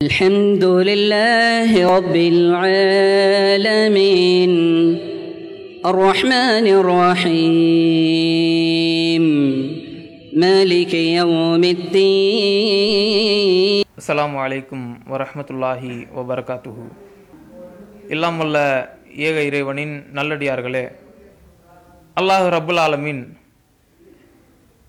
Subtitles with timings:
[0.00, 4.52] الحمد لله رب العالمين
[5.84, 8.14] الرحمن الرحيم
[10.36, 16.84] مالك يوم الدين அஸ்ஸலாமு அலைக்கும் வரஹ்மத்துல்லாஹி வபரகாத்துஹு
[18.10, 18.56] எல்லாம் வல்ல
[19.24, 20.84] ஏக இறைவனின் நல்லடியார்களே
[22.16, 23.22] அல்லாஹ் ரப்புல் ஆலமீன்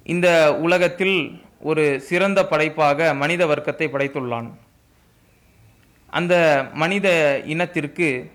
[0.05, 0.27] இந்த
[0.67, 1.17] உலகத்தில்
[1.69, 4.49] ஒரு சிறந்த படைப்பாக மனித வர்க்கத்தை படைத்துள்ளான்
[6.09, 7.07] அந்த மனித
[7.45, 8.31] இனத்திற்கு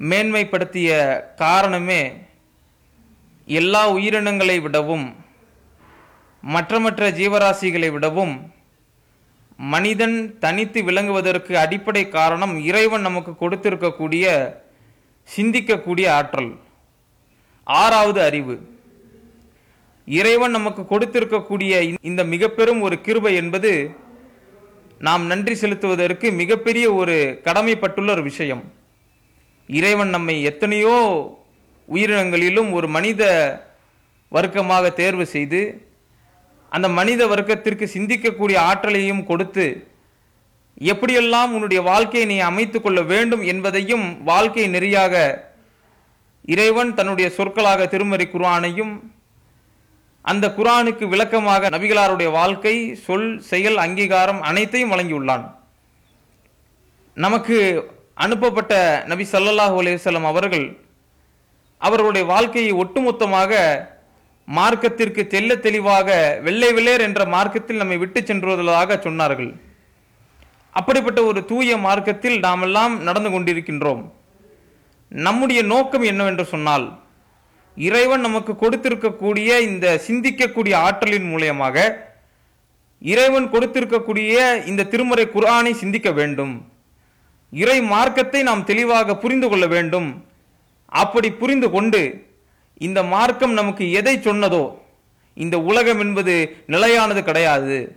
[0.00, 0.90] மேன்மைப்படுத்திய
[1.34, 2.12] காரணமே
[3.46, 5.16] எல்லா உயிரினங்களை விடவும்
[6.42, 8.52] மற்ற மற்ற ஜீவராசிகளை விடவும்
[9.56, 14.54] மனிதன் தனித்து விளங்குவதற்கு அடிப்படை காரணம் இறைவன் நமக்கு கொடுத்திருக்கக்கூடிய
[15.36, 16.58] சிந்திக்கக்கூடிய ஆற்றல்.
[17.64, 18.80] ஆறாவது அறிவு.
[20.06, 23.96] இறைவன் நமக்கு கொடுத்திருக்கக்கூடிய இந்த மிக பெரும் ஒரு கிருபை என்பது
[25.02, 28.62] நாம் நன்றி செலுத்துவதற்கு மிகப்பெரிய ஒரு கடமைப்பட்டுள்ள ஒரு விஷயம்.
[29.68, 30.96] இறைவன் நம்மை எத்தனையோ
[31.88, 33.22] உயிரினங்களிலும் ஒரு மனித
[34.32, 35.62] வர்க்கமாக தேர்வு செய்து
[36.72, 39.66] அந்த மனித வர்க்கத்திற்கு சிந்திக்கக்கூடிய ஆற்றலையும் கொடுத்து
[40.90, 45.14] எப்படியெல்லாம் உன்னுடைய வாழ்க்கையை நீ அமைத்து கொள்ள வேண்டும் என்பதையும் வாழ்க்கை நெறியாக
[46.44, 48.94] இறைவன் தன்னுடைய சொற்களாக திருமறை குர்ஆனையும்
[50.24, 52.74] அந்த குரானுக்கு விளக்கமாக நபிகளாருடைய வாழ்க்கை
[53.06, 55.44] சொல் செயல் அங்கீகாரம் அனைத்தையும் வழங்கியுள்ளான்.
[57.16, 57.56] நமக்கு
[58.24, 58.74] அனுப்பப்பட்ட
[59.12, 60.66] நபி ஸல்லல்லாஹு அலைஹி அவர்கள்
[61.80, 63.52] அவர்களுடைய வாழ்க்கையை ஒட்டுமொத்தமாக
[64.48, 66.08] மார்க்கத்திற்கு தெல்ல தெளிவாக
[66.46, 69.52] வெள்ளை வெள்ளேர் என்ற மார்க்கத்தில் நம்மை விட்டு சென்றுவதாக சொன்னார்கள்.
[70.78, 74.02] அப்படிப்பட்ட ஒரு தூய மார்க்கத்தில் நாமெல்லாம் நடந்து கொண்டிருக்கின்றோம்.
[75.12, 76.86] நம்முடைய நோக்கம் என்னவென்று சொன்னால்
[77.76, 81.96] இறைவன் நமக்கு கொடுத்திருக்கக்கூடிய இந்த சிந்திக்கக்கூடிய ஆற்றலின் மூலியமாக
[82.98, 86.66] இறைவன் கொடுத்திருக்கக்கூடிய இந்த திருமறை குர்ஆனை சிந்திக்க வேண்டும்.
[87.50, 90.24] இறை மார்க்கத்தை நாம் தெளிவாக புரிந்து கொள்ள வேண்டும்.
[90.86, 92.30] அப்படி புரிந்து கொண்டு
[92.78, 94.76] இந்த மார்க்கம் நமக்கு எதை சொன்னதோ
[95.34, 97.96] இந்த உலகம் என்பது நிலையானது கிடையாது.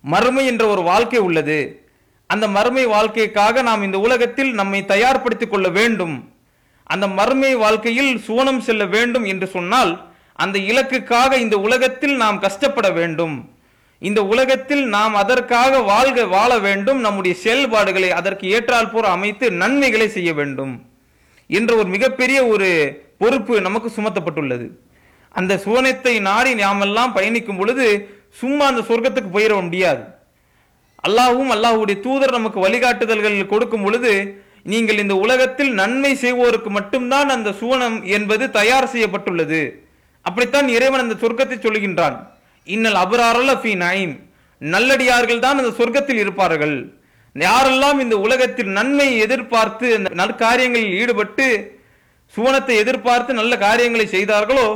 [0.00, 1.86] மறுமை என்ற ஒரு வாழ்க்கை உள்ளது.
[2.26, 6.33] அந்த மறுமை வாழ்க்கைக்காக நாம் இந்த உலகத்தில் நம்மை தயார்படுத்திக் கொள்ள வேண்டும்.
[6.92, 9.92] அந்த மறுமை வாழ்க்கையில் சுவனம் செல்ல வேண்டும் என்று சொன்னால்
[10.42, 13.36] அந்த இலக்குக்காக இந்த உலகத்தில் நாம் கஷ்டப்பட வேண்டும்.
[14.02, 17.00] இந்த உலகத்தில் நாம் அதற்காக வாழ்க வாழ வேண்டும்.
[17.00, 20.74] நம்முடைய செயல்பாடுகளை அதற்கு ஏற்றால் போற அமைத்து நன்மைகளை செய்ய வேண்டும்
[21.50, 22.68] என்ற ஒரு மிகப்பெரிய ஒரு
[23.18, 24.66] பொறுப்பு நமக்கு சுமத்தப்பட்டுள்ளது.
[25.34, 27.86] அந்த சுவனத்தை நாடி நாமெல்லாம் பயணிக்கும் பொழுது
[28.40, 30.02] சும்மா அந்த சொர்க்கத்துக்கு போயிட முடியாது.
[31.06, 34.12] அல்லாஹும் அல்லாஹ்வுடைய தூதர் நமக்கு வழிகாட்டுதல்கள் கொடுக்கும் பொழுது
[34.72, 39.62] நீங்கள் இந்த உலகத்தில் நன்மை செய்வோருக்கு மட்டும்தான் அந்த சுவனம் என்பது தயார் செய்யப்பட்டுள்ளது.
[40.26, 42.16] அப்படித்தான் இறைவன் அந்த சொர்க்கத்தை சொல்லுகின்றான்.
[42.66, 44.14] இன்னல் அபராரல்ல ஃபி நைம்
[44.60, 46.76] நல்லடியார்கள் தான் அந்த சொர்க்கத்தில் இருப்பார்கள்.
[47.36, 51.46] யாரெல்லாம் இந்த உலகத்தில் நன்மை எதிர்பார்த்து அந்த நற்காரியங்களில் ஈடுபட்டு
[52.34, 54.66] சுவனத்தை எதிர்பார்த்து நல்ல காரியங்களை செய்தார்களோ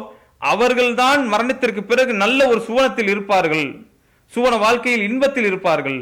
[0.53, 3.69] அவர்கள்தான் மரணத்திற்கு பிறகு நல்ல ஒரு சுவனத்தில் இருப்பார்கள்.
[4.32, 6.00] சுவன வாழ்க்கையில் இன்பத்தில் இருப்பார்கள்.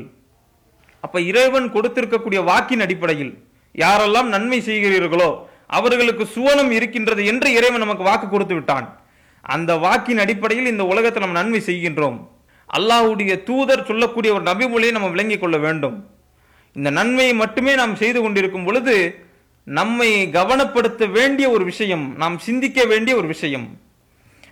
[1.05, 3.35] அப்ப இறைவன் கொடுத்திருக்கக்கூடிய வாக்கின் அடிப்படையில்
[3.77, 9.01] யாரெல்லாம் நன்மை செய்கிறீர்களோ அவர்களுக்கு சுவனம் இருக்கின்றது என்று இறைவன் நமக்கு வாக்கு கொடுத்து விட்டான்.
[9.41, 12.29] அந்த வாக்கின் அடிப்படையில் இந்த உலகத்தில் நம்ம நன்மை செய்கின்றோம்.
[12.79, 16.07] அல்லாஹ்வுடைய தூதர் சொல்லக்கூடிய ஒரு நபிமொழியை நம்ம விளங்கிக் கொள்ள வேண்டும்.
[16.73, 19.25] இந்த நன்மையை மட்டுமே நாம் செய்து கொண்டிருக்கும் பொழுது
[19.65, 23.79] நம்மை கவனப்படுத்த வேண்டிய ஒரு விஷயம் நாம் சிந்திக்க வேண்டிய ஒரு விஷயம்.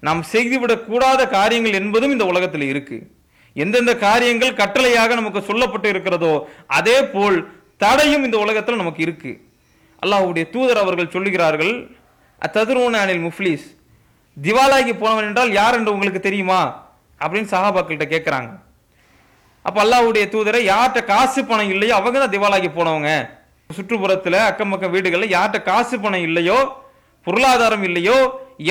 [0.00, 3.10] நாம் செய்துவிடக் கூடாத காரியங்கள் என்பதும் இந்த உலகத்தில் இருக்கு.
[3.54, 9.40] எந்தெந்த காரியங்கள் கட்டளையாக நமக்கு சொல்லப்பட்டு இருக்கிறதோ அதே போல் தடையும் இந்த உலகத்தில் நமக்கு இருக்குது
[10.02, 11.74] அல்லாஹுடைய தூதர் அவர்கள் சொல்லுகிறார்கள்
[12.42, 13.66] அத்ததுரூன அனில் முஃப்லீஸ்
[14.36, 16.60] திவாலாகி போனவன் என்றால் யார் என்று உங்களுக்கு தெரியுமா?
[17.20, 18.50] அப்படின்னு சஹாபாக்கள்கிட்ட கேட்குறாங்க
[19.64, 23.10] அப்போ அல்லாஹுடைய தூதரை யார்கிட்ட காசு பணம் இல்லையோ அவங்க தான் திவாலாகி போனவங்க.
[23.70, 26.58] சுற்றுப்புறத்தில் அக்கம் பக்கம் வீடுகளில் யார்கிட்ட காசு பணம் இல்லையோ
[27.26, 28.16] பொருளாதாரம் இல்லையோ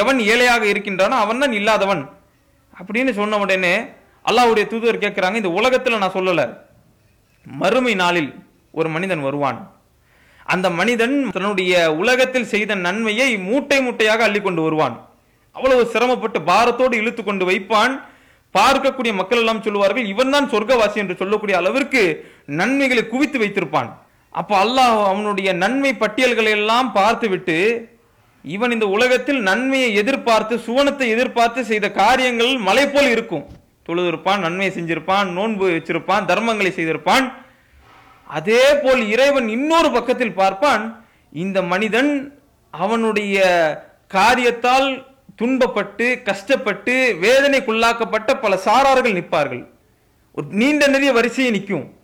[0.01, 2.03] எவன் ஏழையாக இருக்கின்றானோ அவன் தான் இல்லாதவன்.
[2.73, 3.73] அப்படின்னு சொன்ன உடனே
[4.25, 6.45] அல்லாஹுடைய தூதர் கேட்குறாங்க இந்த உலகத்தில் நான் சொல்லலை.
[7.45, 8.31] மறுமை நாளில்
[8.77, 9.59] ஒரு மனிதன் வருவான்.
[10.53, 14.95] அந்த மனிதன் தன்னுடைய உலகத்தில் செய்த நன்மையை மூட்டை மூட்டையாக அள்ளிக்கொண்டு வருவான்.
[15.55, 17.93] அவ்வளவு சிரமப்பட்டு பாரத்தோடு இழுத்து கொண்டு வைப்பான்.
[18.55, 22.01] பார்க்கக்கூடிய மக்கள் எல்லாம் சொல்லுவார்கள் இவன் தான் சொர்க்கவாசி என்று சொல்லக்கூடிய அளவிற்கு
[22.59, 23.89] நன்மைகளை குவித்து வைத்திருப்பான்.
[24.39, 27.57] அப்போ அல்லாஹ் அவனுடைய நன்மை பட்டியல்களை எல்லாம் பார்த்துவிட்டு
[28.45, 33.45] இவன் இந்த உலகத்தில் நன்மையை எதிர்பார்த்து சுவனத்தை எதிர்பார்த்து செய்த காரியங்கள் மலை போல் இருக்கும்
[33.87, 37.25] தொழுதிருப்பான் நன்மையை செஞ்சிருப்பான் நோன்பு வச்சிருப்பான் தர்மங்களை செய்திருப்பான்.
[38.33, 42.41] அதே போல் இறைவன் இன்னொரு பக்கத்தில் பார்ப்பான் இந்த மனிதன்
[42.71, 43.37] அவனுடைய
[44.13, 45.05] காரியத்தால்
[45.41, 49.63] துன்பப்பட்டு கஷ்டப்பட்டு வேதனைக்குள்ளாக்கப்பட்ட பல சாரார்கள் நிற்பார்கள்.
[50.35, 51.99] ஒரு நீண்ட நிறைய வரிசையை நிற்கும்.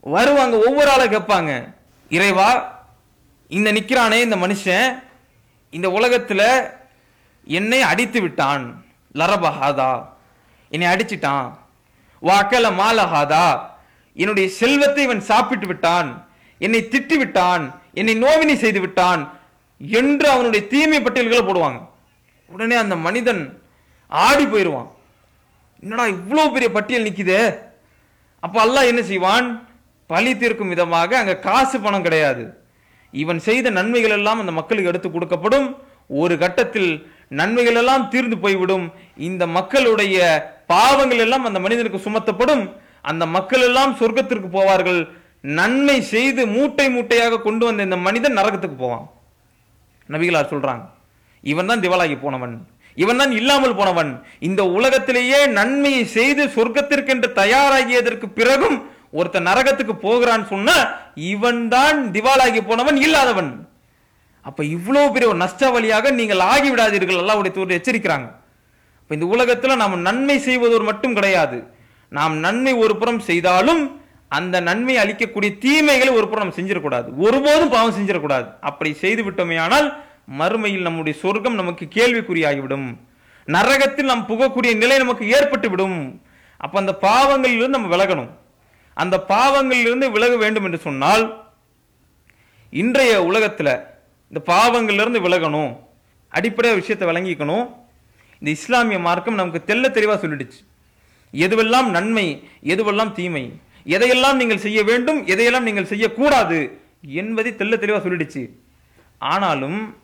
[0.00, 1.74] வருவாங்க ஒவ்வொரு ஆளை கேட்பாங்க
[2.08, 2.80] இறைவா
[3.48, 5.02] இந்த நிற்கிறானே இந்த மனுஷன்
[5.70, 6.70] இந்த உலகத்தில்
[7.44, 8.84] என்னை அடித்து விட்டான்.
[9.14, 10.06] லரபஹாதா.
[10.68, 11.52] என்னை அடிச்சிட்டான்.
[12.22, 13.60] வாக்கல மாலஹாதா.
[14.22, 16.08] என்னுடைய செல்வத்தை இவன் சாப்பிட்டு விட்டான்
[16.64, 17.64] என்னை திட்டி விட்டான்
[18.00, 19.22] என்னை நோவினை செய்து விட்டான்
[20.00, 21.80] என்று அவனுடைய தீமை பட்டியல்களை போடுவாங்க.
[22.54, 23.42] உடனே அந்த மனிதன்
[24.12, 24.88] ஆடி போயிடுவான்.
[25.82, 27.42] என்னடா இவ்வளோ பெரிய பட்டியல் நிற்குதே
[28.44, 29.46] அப்போ அல்லாஹ் என்ன செய்வான்?
[30.10, 32.44] பழி தீர்க்கும் விதமாக அங்கே காசு பணம் கிடையாது.
[33.22, 35.68] இவன் செய்த நன்மைகள் எல்லாம் அந்த மக்களுக்கு எடுத்து கொடுக்கப்படும்.
[36.22, 36.90] ஒரு கட்டத்தில்
[37.40, 38.86] நன்மைகள் எல்லாம் தீர்ந்து போய்விடும்.
[39.28, 40.18] இந்த மக்களுடைய
[40.72, 42.64] பாவங்கள் எல்லாம் அந்த மனிதனுக்கு சுமத்தப்படும்.
[43.04, 45.00] அந்த மக்கள் எல்லாம் சொர்க்கத்திற்கு போவார்கள்.
[45.58, 49.06] நன்மை செய்து மூட்டை மூட்டையாக கொண்டு வந்த இந்த மனிதன் நரகத்துக்கு போவான்.
[50.08, 50.84] நபிகளார் சொல்றாங்க
[51.44, 52.54] இவன் தான் திவாலாகி போனவன்.
[53.02, 54.10] இவன் தான் இல்லாமல் போனவன்.
[54.48, 58.78] இந்த உலகத்திலேயே நன்மையை செய்து சொர்க்கத்திற்கென்று தயாராகியதற்கு பிறகும்
[59.18, 60.70] ஒருத்தன் நரகத்துக்கு போகிறான்னு சொன்ன
[61.32, 63.52] இவன் தான் திவாலாகி போனவன் இல்லாதவன்.
[64.48, 68.28] அப்ப இவ்வளவு பெரிய ஒரு நஷ்ட வழியாக நீங்கள் ஆகிவிடாதீர்கள் விடாதீர்கள் அல்லாஹ்வுடைய எச்சரிக்கிறாங்க.
[69.10, 71.58] இந்த உலகத்துல நாம் நன்மை செய்வதோர் மட்டும் கிடையாது.
[72.08, 77.08] நாம் நன்மை ஒரு புறம் செய்தாலும் அந்த நன்மை அளிக்கக்கூடிய தீமைகளை ஒரு புறம் நம்ம செஞ்சிடக்கூடாது.
[77.16, 78.48] ஒருபோதும் பாவம் செஞ்சிடக்கூடாது.
[78.60, 79.96] அப்படி செய்து விட்டோமேயானால்
[80.38, 82.96] மறுமையில் நம்முடைய சொர்க்கம் நமக்கு கேள்விக்குறியாகிவிடும்.
[83.46, 86.22] நரகத்தில் நாம் புகக்கூடிய நிலை நமக்கு ஏற்பட்டு விடும்
[86.56, 88.30] அப்ப அந்த பாவங்களிலிருந்து நம்ம விலகணும்.
[88.94, 91.24] அந்த பாவங்களிலிருந்து விலக வேண்டும் என்று சொன்னால்
[92.70, 93.72] இன்றைய உலகத்தில்
[94.30, 95.76] இந்த பாவங்களிலிருந்து விலகணும்.
[96.28, 97.66] அடிப்படையாக விஷயத்தை விளங்கிக்கணும்.
[98.40, 100.60] இந்த இஸ்லாமிய மார்க்கம் நமக்கு தெள்ள தெளிவாக சொல்லிடுச்சு.
[101.32, 103.52] எதுவெல்லாம் நன்மை எதுவெல்லாம் தீமை
[103.86, 108.48] எதையெல்லாம் நீங்கள் செய்ய வேண்டும் எதையெல்லாம் நீங்கள் செய்யக்கூடாது என்பதை தெள்ள தெளிவாக சொல்லிடுச்சு.
[109.18, 109.96] ஆனாலும்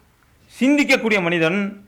[0.60, 1.86] சிந்திக்கக்கூடிய மனிதன்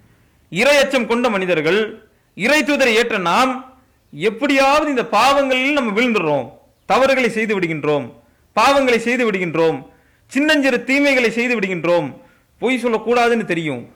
[0.50, 3.74] இரையச்சம் கொண்ட மனிதர்கள் இறை தூதரை ஏற்ற நாம்
[4.10, 6.50] எப்படியாவது இந்த பாவங்களில் நம்ம விழுந்துடுறோம்.
[6.86, 8.12] தவறுகளை செய்து விடுகின்றோம்.
[8.56, 9.86] பாவங்களை செய்து விடுகின்றோம்.
[10.26, 12.14] சின்னஞ்சிறு தீமைகளை செய்து விடுகின்றோம்.
[12.58, 13.88] பொய் சொல்லக்கூடாதுன்னு தெரியும்.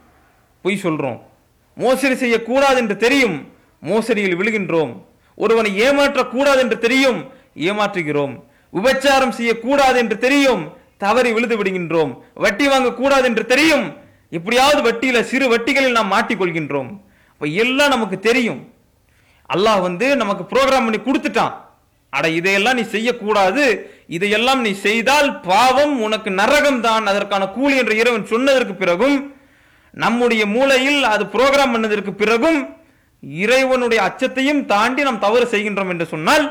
[0.63, 1.29] பொய் சொல்கிறோம்
[1.75, 3.49] மோசடி செய்யக்கூடாது என்று தெரியும்.
[3.81, 5.09] மோசடியில் விழுகின்றோம்.
[5.45, 7.21] ஒருவனை ஏமாற்றக்கூடாது என்று தெரியும்
[7.69, 8.35] ஏமாற்றுகிறோம்.
[8.79, 10.63] உபச்சாரம் செய்யக்கூடாது என்று தெரியும்
[11.05, 12.13] தவறி விழுது விடுகின்றோம்.
[12.45, 13.87] வட்டி வாங்கக்கூடாது என்று தெரியும்
[14.39, 16.91] எப்படியாவது வட்டியில சிறு வட்டிகளில் நாம் மாட்டிக்கொள்கின்றோம்.
[17.33, 18.61] அப்ப எல்லாம் நமக்கு தெரியும்.
[19.55, 21.55] அல்லாஹ் வந்து நமக்கு ப்ரோக்ராம் பண்ணி கொடுத்துட்டான்.
[22.13, 23.65] அட இதையெல்லாம் நீ செய்யக்கூடாது.
[24.17, 29.17] இதையெல்லாம் நீ செய்தால் பாவம் உனக்கு நரகம் தான் அதற்கான கூலி என்ற இறைவன் சொன்னதற்கு பிறகும்
[30.05, 32.61] நம்முடைய மூளையில் அது ப்ரோக்ராம் பண்ணதற்கு பிறகும்
[33.23, 36.47] இறைவனுடைய அச்சத்தையும் தாண்டி நாம் தவறு செய்கின்றோம் என்று சொன்னால்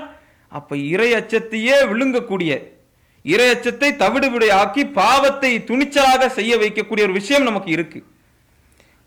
[0.52, 2.52] அப்ப இறை அச்சத்தையே விழுங்கக்கூடிய
[3.26, 8.00] இறை அச்சத்தை தவிடுவிடை ஆக்கி பாவத்தை துணிச்சலாக செய்ய வைக்கக்கூடிய ஒரு விஷயம் நமக்கு இருக்கு.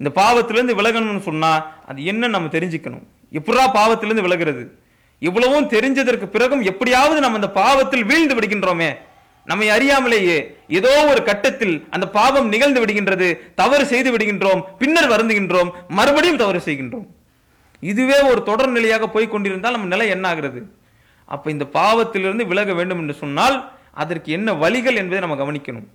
[0.00, 1.52] இந்த பாவத்திலிருந்து விலகணும்னு சொன்னா
[1.90, 3.04] அது என்ன நம்ம தெரிஞ்சுக்கணும்.
[3.38, 4.64] எப்படா பாவத்திலிருந்து விலகிறது?
[5.18, 8.90] இவ்வளவும் தெரிஞ்சதற்கு பிறகும் எப்படியாவது நம்ம அந்த பாவத்தில் வீழ்ந்து விடுகின்றோமே.
[9.46, 10.38] நம்மை அறியாமலேயே
[10.78, 17.06] ஏதோ ஒரு கட்டத்தில் அந்த பாவம் நிகழ்ந்து விடுகின்றது தவறு செய்து விடுகின்றோம் பின்னர் வருந்துகின்றோம் மறுபடியும் தவறு செய்கின்றோம்.
[17.90, 20.60] இதுவே ஒரு தொடர் நிலையாக போய் கொண்டிருந்தால் நம்ம நிலை என்ன ஆகிறது
[21.28, 23.56] அப்போ இந்த பாவத்திலிருந்து விலக வேண்டும் என்று சொன்னால்
[24.02, 25.88] அதற்கு என்ன வழிகள் என்பதை நம்ம கவனிக்கணும்.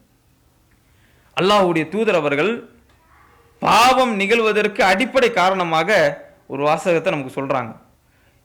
[1.37, 2.51] அல்லாஹ்வுடைய தூதர் அவர்கள்
[3.61, 5.89] பாவம் நிகழ்வதற்கு அடிப்படை காரணமாக
[6.47, 7.71] ஒரு வாசகத்தை நமக்கு சொல்கிறாங்க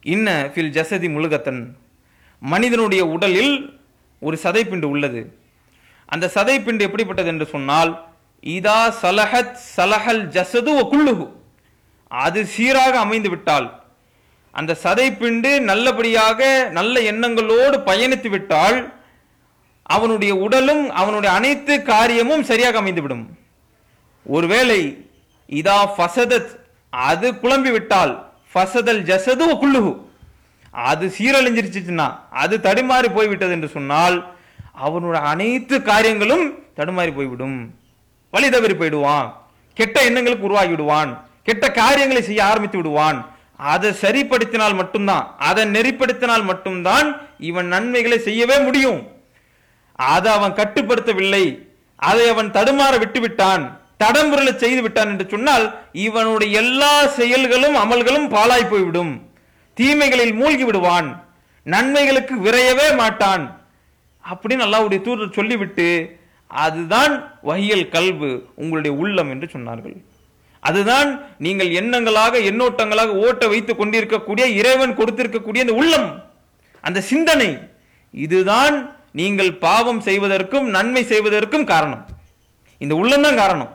[0.04, 1.62] இன்ன ஃபில் ஜசதி முழுகத்தன்.
[2.42, 3.54] மனிதனுடைய உடலில்
[4.22, 5.20] ஒரு சதைப்பிண்டு உள்ளது.
[6.08, 7.92] அந்த சதைப்பிண்டு எப்படிப்பட்டது என்று சொன்னால்
[8.56, 11.26] இதா சலஹத் சலஹல் ஜசது ஒ குள்ளுகு
[12.20, 13.82] அது சீராக அமைந்து விட்டால்
[14.50, 18.94] அந்த சதைப்பிண்டு நல்லபடியாக நல்ல எண்ணங்களோடு பயணித்து விட்டால்
[19.82, 23.24] அவனுடைய உடலும் அவனுடைய அனைத்து காரியமும் சரியாக அமைந்துவிடும்.
[24.24, 25.08] ஒருவேளை
[25.46, 26.50] இதா ஃபசதத்
[26.90, 29.92] அது குழம்பி விட்டால் ஃபசதல் ஜசது குள்ளுகு
[30.70, 34.34] அது சீரழிஞ்சிருச்சுன்னா அது தடுமாறி போய்விட்டது என்று சொன்னால்
[34.72, 37.74] அவனுடைய அனைத்து காரியங்களும் தடுமாறி போய்விடும்.
[38.30, 39.28] வழி தவறி போயிடுவான்.
[39.74, 41.12] கெட்ட எண்ணங்களுக்கு உருவாகிவிடுவான்.
[41.42, 43.18] கெட்ட காரியங்களை செய்ய ஆரம்பித்து விடுவான்.
[43.56, 47.08] அதை சரிப்படுத்தினால் மட்டும்தான் அதை நெறிப்படுத்தினால் மட்டும்தான்
[47.38, 49.00] இவன் நன்மைகளை செய்யவே முடியும்.
[49.94, 51.44] அதை அவன் கட்டுப்படுத்தவில்லை.
[51.96, 58.70] அதை அவன் தடுமாற விட்டு விட்டான் தடம்புரலை செய்து விட்டான் என்று சொன்னால் இவனுடைய எல்லா செயல்களும் அமல்களும் பாழாய்
[58.70, 59.12] போய்விடும்.
[59.80, 61.24] தீமைகளில் மூழ்கி விடுவான்.
[61.64, 63.44] நன்மைகளுக்கு விரையவே மாட்டான்.
[64.30, 65.86] அப்படின்னு அல்லாவுடைய தூதர் சொல்லிவிட்டு
[66.46, 69.96] அதுதான் வகியல் கல்வு உங்களுடைய உள்ளம் என்று சொன்னார்கள்.
[70.68, 71.08] அதுதான்
[71.44, 76.08] நீங்கள் எண்ணங்களாக எண்ணோட்டங்களாக ஓட்ட வைத்துக் கொண்டிருக்கக்கூடிய இறைவன் கொடுத்திருக்கக்கூடிய அந்த உள்ளம்
[76.80, 77.50] அந்த சிந்தனை.
[78.14, 78.76] இதுதான்
[79.20, 82.02] நீங்கள் பாவம் செய்வதற்கும் நன்மை செய்வதற்கும் காரணம்.
[82.78, 83.72] இந்த உள்ளம்தான் காரணம்.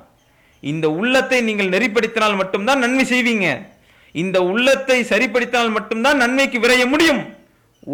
[0.60, 3.48] இந்த உள்ளத்தை நீங்கள் நெறிப்படுத்தினால் மட்டும்தான் நன்மை செய்வீங்க.
[4.12, 7.22] இந்த உள்ளத்தை சரிப்படுத்தினால் மட்டும்தான் நன்மைக்கு விரைய முடியும்.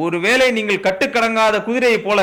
[0.03, 2.19] ஒருவேளை நீங்கள் கட்டுக்கடங்காத குதிரையைப் போல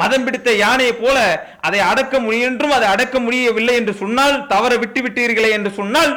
[0.00, 1.18] மதம் பிடித்த யானையைப் போல
[1.66, 6.12] அதை அடக்க முயன்றும் அதை அடக்க முடியவில்லை என்று சொன்னால் தவற விட்டு விட்டீர்களே என்று சொன்னால்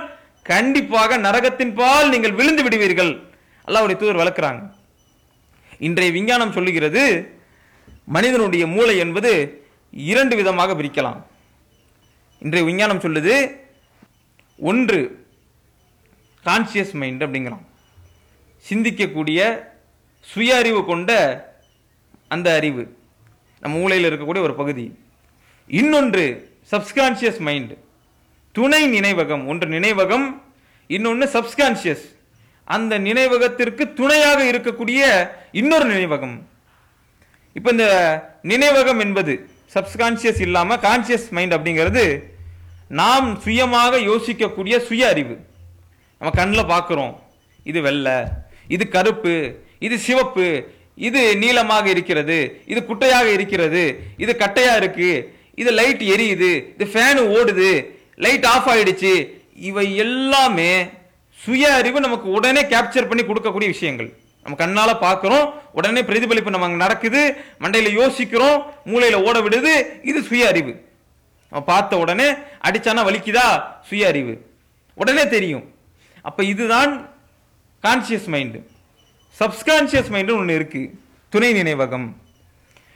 [0.52, 3.12] கண்டிப்பாக நரகத்தின் பால் நீங்கள் விழுந்து விடுவீர்கள்.
[3.68, 4.64] அல்லாவுடைய தூதர் வளர்க்குறாங்க
[5.88, 7.04] இன்றைய விஞ்ஞானம் சொல்லுகிறது
[8.16, 9.32] மனிதனுடைய மூளை என்பது
[10.12, 11.20] இரண்டு விதமாக பிரிக்கலாம்.
[12.46, 13.36] இன்றைய விஞ்ஞானம் சொல்லுது
[14.70, 15.00] ஒன்று
[16.46, 17.66] கான்சியஸ் மைண்ட் அப்படிங்கிறான்
[18.66, 19.40] சிந்திக்கக்கூடிய
[20.28, 21.12] சுய அறிவு கொண்ட
[22.36, 22.84] அந்த அறிவு.
[23.62, 24.86] நம்ம மூளையில் இருக்கக்கூடிய ஒரு பகுதி.
[25.68, 26.24] இன்னொன்று
[26.72, 27.74] சப்ஸ்கான்சியஸ் மைண்ட்
[28.52, 29.44] துணை நினைவகம்.
[29.48, 30.28] ஒன்று நினைவகம்
[30.88, 32.06] இன்னொன்று சப்ஸ்கான்சியஸ்
[32.64, 35.02] அந்த நினைவகத்திற்கு துணையாக இருக்கக்கூடிய
[35.52, 36.36] இன்னொரு நினைவகம்.
[37.54, 37.88] இப்போ இந்த
[38.44, 39.34] நினைவகம் என்பது
[39.76, 42.06] சப்ஸ்கான்சியஸ் இல்லாமல் கான்சியஸ் மைண்ட் அப்படிங்கிறது
[42.88, 45.36] நாம் சுயமாக யோசிக்கக்கூடிய சுய அறிவு.
[46.22, 47.14] நம்ம கண்ணில் பார்க்குறோம்
[47.64, 48.18] இது வெள்ளை
[48.68, 49.34] இது கருப்பு
[49.80, 50.46] இது சிவப்பு
[51.08, 52.38] இது நீளமாக இருக்கிறது
[52.72, 53.84] இது குட்டையாக இருக்கிறது
[54.24, 55.12] இது கட்டையா இருக்கு
[55.62, 57.72] இது லைட் எரியுது இது ஃபேனு ஓடுது
[58.26, 59.14] லைட் ஆஃப் ஆயிடுச்சு.
[59.70, 60.72] இவை எல்லாமே
[61.38, 64.10] சுய அறிவு நமக்கு உடனே கேப்சர் பண்ணி கொடுக்கக்கூடிய விஷயங்கள்.
[64.44, 65.46] நம்ம கண்ணால் பார்க்குறோம்
[65.80, 67.22] உடனே பிரதிபலிப்பு நம்ம அங்கே நடக்குது
[67.64, 68.60] மண்டையில் யோசிக்கிறோம்
[68.92, 69.74] மூளையில் ஓட விடுது
[70.10, 70.74] இது சுய அறிவு.
[71.52, 72.28] நம்ம பார்த்த உடனே
[72.68, 73.48] அடிச்சானா வலிக்குதா?
[73.90, 74.34] சுய அறிவு.
[75.02, 75.66] உடனே தெரியும்.
[76.30, 76.92] அப்போ இதுதான்
[77.84, 78.60] கான்சியஸ் மைண்டு
[79.40, 81.00] சப்ஸ்கான்சியஸ் மைண்டு ஒன்று இருக்கு.
[81.30, 82.14] துணை நினைவகம்.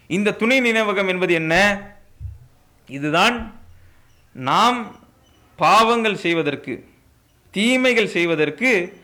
[0.08, 1.82] இந்த துணை நினைவகம் என்பது என்ன?
[2.88, 3.54] இதுதான்
[4.32, 4.96] நாம்
[5.56, 6.88] பாவங்கள் செய்வதற்கு
[7.52, 9.02] தீமைகள் செய்வதற்கு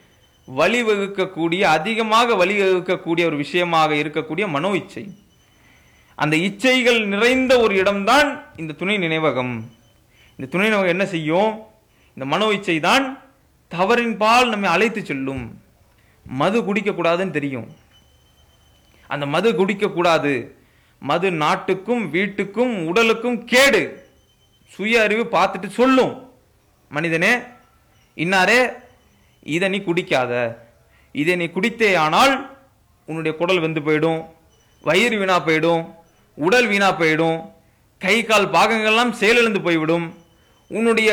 [0.58, 5.18] வழிவகுக்கக்கூடிய அதிகமாக வழிவகுக்கக்கூடிய ஒரு விஷயமாக இருக்கக்கூடிய மனோ இச்சை.
[6.16, 9.62] அந்த இச்சைகள் நிறைந்த ஒரு இடம்தான் இந்த துணை நினைவகம்.
[10.38, 11.60] இந்த துணை நினைவகம் என்ன செய்யும்?
[12.08, 13.20] இந்த மனோ இச்சை தான்
[13.72, 15.59] தவறின் பால் நம்மை அழைத்து செல்லும்.
[16.30, 17.76] மது குடிக்கக்கூடாதுன்னு தெரியும்.
[19.08, 20.52] அந்த மது குடிக்கக்கூடாது.
[21.00, 24.08] மது நாட்டுக்கும் வீட்டுக்கும் உடலுக்கும் கேடு.
[24.68, 26.32] சுய அறிவு பார்த்துட்டு சொல்லும்.
[26.90, 27.36] மனிதனே
[28.16, 28.74] இன்னாரே
[29.44, 30.56] இதை நீ குடிக்காத.
[31.12, 32.58] இதை நீ குடித்தே ஆனால்
[33.06, 34.26] உன்னுடைய குடல் வெந்து போயிடும்.
[34.82, 35.96] வயிறு வீணா போயிடும்.
[36.34, 37.52] உடல் வீணா போயிடும்.
[38.00, 40.18] கை கால் பாகங்கள்லாம் செயலிழந்து போய்விடும்.
[40.68, 41.12] உன்னுடைய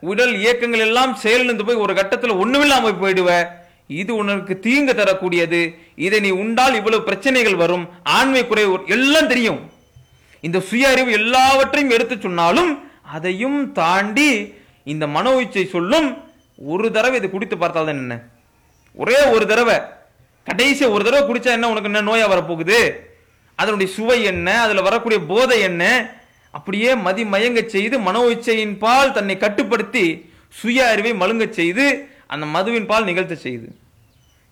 [0.00, 3.60] உடல் இயக்கங்கள் எல்லாம் செயலிழந்து போய் ஒரு கட்டத்தில் ஒன்றுமில்லாமல் போயிடுவ.
[4.00, 5.60] இது உனக்கு தீங்கு தரக்கூடியது.
[6.06, 7.84] இதை நீ உண்டால் இவ்வளவு பிரச்சனைகள் வரும்.
[8.02, 9.60] ஆண்மை குறைவு எல்லாம் தெரியும்.
[10.40, 12.70] இந்த சுய அறிவு எல்லாவற்றையும் எடுத்து சொன்னாலும்
[13.02, 14.30] அதையும் தாண்டி
[14.84, 16.08] இந்த மனோ இச்சை சொல்லும்
[16.72, 18.14] ஒரு தடவை இதை குடித்து பார்த்தால் தான் என்ன?
[18.92, 19.76] ஒரே ஒரு தடவை.
[20.44, 21.68] கடைசி ஒரு தடவை குடிச்சா என்ன?
[21.68, 22.80] உனக்கு என்ன நோயா வரப்போகுது?
[23.54, 24.62] அதனுடைய சுவை என்ன?
[24.62, 25.84] அதுல வரக்கூடிய போதை என்ன?
[26.50, 30.04] அப்படியே மதிமயங்க செய்து மனோ இச்சையின் பால் தன்னை கட்டுப்படுத்தி
[30.48, 31.84] சுய அறிவை மழுங்க செய்து
[32.26, 33.66] அந்த மதுவின் பால் நிகழ்த்த செய்து.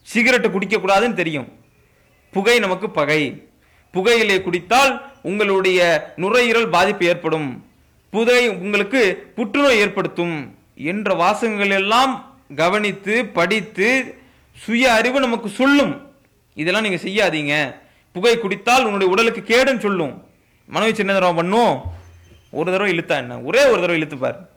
[0.02, 1.52] சிகரெட்டு குடிக்கக்கூடாதுன்னு தெரியும்.
[2.30, 3.49] புகை நமக்கு பகை.
[3.92, 7.71] புகையிலை குடித்தால் உங்களுடைய நுரையீரல் பாதிப்பு ஏற்படும்.
[8.11, 14.14] புகை உங்களுக்கு புற்றுநோய் ஏற்படுத்தும் என்ற வாசகங்கள் எல்லாம் கவனித்து படித்து
[14.52, 16.11] சுய அறிவு நமக்கு சொல்லும்.
[16.54, 17.75] இதெல்லாம் நீங்கள் செய்யாதீங்க.
[18.12, 20.25] புகை குடித்தால் உன்னுடைய உடலுக்கு கேடுன்னு சொல்லும்.
[20.66, 21.83] மனைவி சின்ன தடவை பண்ணும்.
[22.50, 23.40] ஒரு தடவை இழுத்தா என்ன?
[23.40, 24.49] ஒரே ஒரு தடவை இழுத்துப்பார்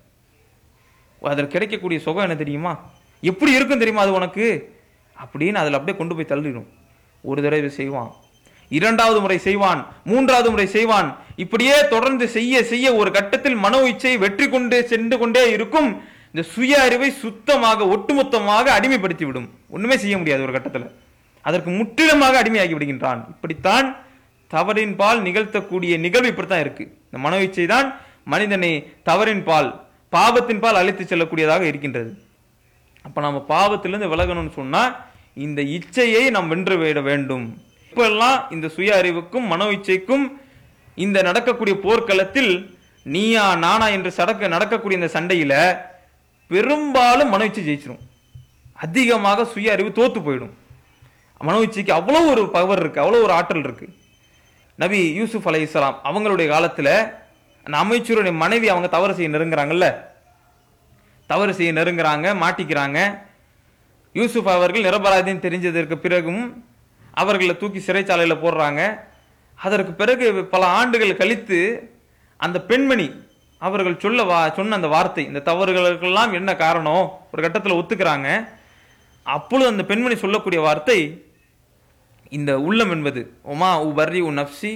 [1.21, 2.91] அதில் கிடைக்கக்கூடிய சுகம் என்ன தெரியுமா?
[3.21, 4.72] எப்படி இருக்கும் தெரியுமா அது உனக்கு?
[5.23, 6.67] அப்படின்னு அதில் அப்படியே கொண்டு போய் தள்ளிடும்.
[7.29, 8.11] ஒரு தடவை செய்வான்.
[8.77, 9.81] இரண்டாவது முறை செய்வான்.
[10.11, 11.09] மூன்றாவது முறை செய்வான்.
[11.43, 15.89] இப்படியே தொடர்ந்து செய்ய செய்ய ஒரு கட்டத்தில் மனோ இச்சை வெற்றி கொண்டு சென்று கொண்டே இருக்கும்.
[16.31, 20.87] இந்த சுய அறிவை சுத்தமாக ஒட்டுமொத்தமாக அடிமைப்படுத்தி விடும் ஒன்றுமே செய்ய முடியாது ஒரு கட்டத்தில்.
[21.47, 23.21] அதற்கு முற்றிலுமாக அடிமையாகி விடுகின்றான்.
[23.33, 23.87] இப்படித்தான்
[24.51, 26.83] தவறின் பால் நிகழ்த்தக்கூடிய நிகழ்வு இப்படித்தான் இருக்கு.
[27.07, 27.87] இந்த மனோ இச்சை தான்
[28.33, 28.71] மனிதனை
[29.09, 29.69] தவறின் பால்
[30.15, 32.11] பாவத்தின் பால் அழைத்து செல்லக்கூடியதாக இருக்கின்றது.
[33.07, 34.91] அப்போ நம்ம பாவத்திலிருந்து விலகணும்னு சொன்னால்
[35.37, 37.45] இந்த இச்சையை நாம் வென்று விட வேண்டும்.
[37.91, 40.25] இப்பெல்லாம் இந்த சுய அறிவுக்கும் மனோ இச்சைக்கும்
[41.05, 42.53] இந்த நடக்கக்கூடிய போர்க்களத்தில்
[43.05, 45.57] நீயா நானா என்று சடக்க நடக்கக்கூடிய இந்த சண்டையில்
[46.51, 48.03] பெரும்பாலும் மனோ இச்சை ஜெயிச்சிடும்
[48.85, 50.53] அதிகமாக சுய அறிவு தோத்து போயிடும்.
[51.47, 53.93] மனோ இச்சைக்கு அவ்வளோ ஒரு பவர் இருக்குது அவ்வளோ ஒரு ஆற்றல் இருக்குது
[54.79, 56.93] நபி யூசுஃப் அலை இஸ்லாம் அவங்களுடைய காலத்தில்
[57.65, 59.87] அந்த அமைச்சருடைய மனைவி அவங்க தவறு செய்ய நெருங்குறாங்கல்ல?
[61.29, 62.99] தவறு செய்ய நெருங்குறாங்க மாட்டிக்கிறாங்க.
[64.15, 66.43] யூசுப் அவர்கள் நிரபராதின்னு தெரிஞ்சதற்கு பிறகும்
[67.13, 68.81] அவர்களை தூக்கி சிறைச்சாலையில் போடுறாங்க.
[69.59, 71.59] அதற்கு பிறகு பல ஆண்டுகள் கழித்து
[72.39, 73.07] அந்த பெண்மணி
[73.61, 77.05] அவர்கள் சொல்ல வா சொன்ன அந்த வார்த்தை இந்த தவறுகளுக்கெல்லாம் என்ன காரணம்?
[77.31, 78.29] ஒரு கட்டத்தில் ஒத்துக்கிறாங்க.
[79.25, 80.97] அப்பொழுது அந்த பெண்மணி சொல்லக்கூடிய வார்த்தை
[82.29, 83.21] இந்த உள்ளம் என்பது
[83.53, 84.71] ஒமா உ பர்ரி உ நப்சி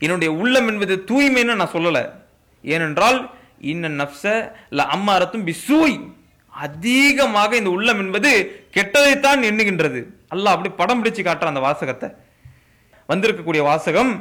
[0.00, 2.04] என்னுடைய உள்ளம் என்பது தூய்மைன்னு நான் சொல்லலை.
[2.64, 3.18] ஏனென்றால்
[3.72, 4.22] இன்ன நப்ச
[4.70, 5.96] ல அம்மாரத்தும் பிசூய்.
[6.66, 8.30] அதிகமாக இந்த உள்ளம் என்பது
[8.76, 10.00] கெட்டதைத்தான் எண்ணுகின்றது.
[10.34, 12.08] அல்லாஹ் அப்படி படம் பிடிச்சு காட்டுற அந்த வாசகத்தை.
[13.10, 14.12] வந்திருக்கக்கூடிய வாசகம்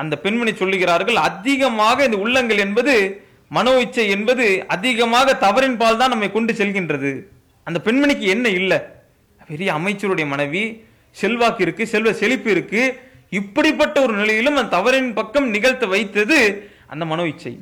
[0.00, 2.94] அந்த பெண்மணி சொல்லுகிறார்கள் அதிகமாக இந்த உள்ளங்கள் என்பது
[3.56, 7.12] மனோ இச்சை என்பது அதிகமாக தவறின் பால் தான் நம்மை கொண்டு செல்கின்றது.
[7.66, 8.78] அந்த பெண்மணிக்கு என்ன இல்லை?
[9.50, 10.62] பெரிய அமைச்சருடைய மனைவி
[11.20, 12.82] செல்வாக்கு இருக்கு செல்வ செழிப்பு இருக்கு.
[13.40, 16.38] இப்படிப்பட்ட ஒரு நிலையிலும் அந்த தவறின் பக்கம் நிகழ்த்த வைத்தது
[16.92, 17.54] அந்த மனோ இச்சை.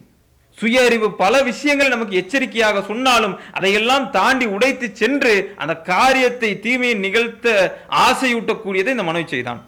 [0.58, 7.46] சுய அறிவு பல விஷயங்கள் நமக்கு எச்சரிக்கையாக சொன்னாலும் அதையெல்லாம் தாண்டி உடைத்து சென்று அந்த காரியத்தை தீமையை நிகழ்த்த
[8.06, 9.60] ஆசையூட்டக்கூடியது இந்த மனோச்சை தான்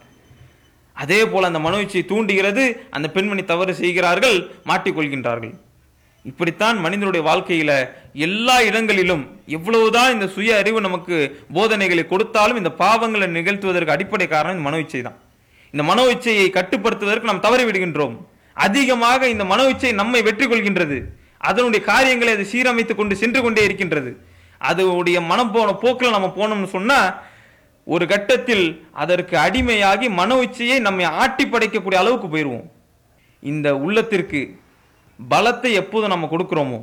[0.96, 2.64] அதே போல அந்த மனோச்சை தூண்டுகிறது
[2.96, 4.36] அந்த பெண்மணி தவறு செய்கிறார்கள்
[4.70, 5.54] மாட்டிக்கொள்கின்றார்கள்.
[6.24, 7.72] இப்படித்தான் மனிதனுடைய வாழ்க்கையில
[8.26, 9.24] எல்லா இடங்களிலும்
[9.56, 11.16] எவ்வளவுதான் இந்த சுய அறிவு நமக்கு
[11.56, 15.18] போதனைகளை கொடுத்தாலும் இந்த பாவங்களை நிகழ்த்துவதற்கு அடிப்படை காரணம் இந்த மனோ இச்சை தான்
[15.74, 18.16] இந்த மனோ இச்சையை கட்டுப்படுத்துவதற்கு நாம் தவறிவிடுகின்றோம்.
[18.56, 20.98] அதிகமாக இந்த மனோ இச்சை நம்மை வெற்றி கொள்கின்றது.
[21.48, 24.10] அதனுடைய காரியங்களை அது சீரமைத்து கொண்டு சென்று கொண்டே இருக்கின்றது.
[24.60, 27.08] அதனுடைய மனம் போன போக்கில் நம்ம போனோம்னு சொன்னால்
[27.86, 32.68] ஒரு கட்டத்தில் அதற்கு அடிமையாகி மன உச்சியை நம்மை ஆட்டி படைக்கக்கூடிய அளவுக்கு போயிடுவோம்
[33.42, 34.40] இந்த உள்ளத்திற்கு
[35.18, 36.78] பலத்தை எப்போது நம்ம கொடுக்குறோமோ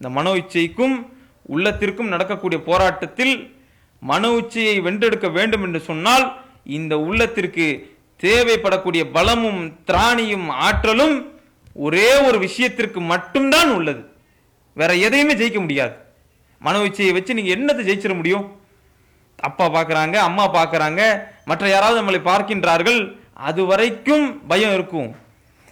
[0.00, 0.94] இந்த மன உச்சைக்கும்
[1.48, 3.34] உள்ளத்திற்கும் நடக்கக்கூடிய போராட்டத்தில்
[4.02, 6.24] மன உச்சியை வென்றெடுக்க வேண்டும் என்று சொன்னால்
[6.76, 7.66] இந்த உள்ளத்திற்கு
[8.22, 11.16] தேவைப்படக்கூடிய பலமும் திராணியும் ஆற்றலும்
[11.74, 14.02] ஒரே ஒரு விஷயத்திற்கு மட்டும்தான் உள்ளது.
[14.74, 15.94] வேற எதையுமே ஜெயிக்க முடியாது.
[16.58, 18.60] மனோ இச்சையை வச்சு நீங்கள் என்னத்தை ஜெயிச்சிட முடியும்?
[19.40, 25.16] அப்பா பார்க்குறாங்க அம்மா பார்க்குறாங்க மற்ற யாராவது நம்மளை பார்க்கின்றார்கள் அது வரைக்கும் பயம் இருக்கும்.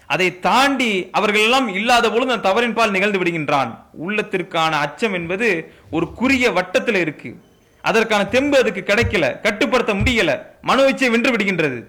[0.07, 3.71] அதை தாண்டி அவர்கள் எல்லாம் இல்லாத பொழுது அந்த தவறின் பால் நிகழ்ந்து விடுகின்றான்.
[4.07, 7.41] உள்ளத்திற்கான அச்சம் என்பது ஒரு குறுகிய வட்டத்தில் இருக்கு.
[7.83, 11.81] அதற்கான தெம்பு அதுக்கு கிடைக்கல கட்டுப்படுத்த முடியல மனோ வென்று விடுகின்றது.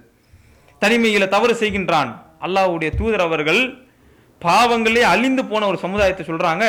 [0.83, 2.11] தனிமையில் தவறு செய்கின்றான்.
[2.45, 3.61] அல்லாஹ்வுடைய தூதர் அவர்கள்
[4.41, 6.65] பாவங்களே அழிந்து போன ஒரு சமுதாயத்தை சொல்கிறாங்க